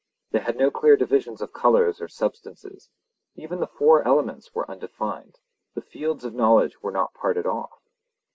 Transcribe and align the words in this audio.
They 0.31 0.39
had 0.39 0.57
no 0.57 0.71
clear 0.71 0.97
divisions 0.97 1.43
of 1.43 1.53
colours 1.53 2.01
or 2.01 2.07
substances; 2.07 2.89
even 3.35 3.59
the 3.59 3.67
four 3.67 4.03
elements 4.03 4.51
were 4.55 4.67
undefined; 4.67 5.35
the 5.75 5.81
fields 5.81 6.25
of 6.25 6.33
knowledge 6.33 6.81
were 6.81 6.89
not 6.89 7.13
parted 7.13 7.45
off. 7.45 7.83